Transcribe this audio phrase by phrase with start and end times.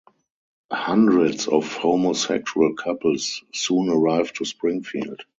[0.73, 5.21] Hundreds of homosexual couples soon arrive to Springfield.